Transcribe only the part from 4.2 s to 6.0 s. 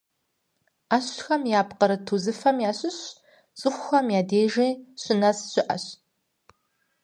дежи щынэс щыӏэщ.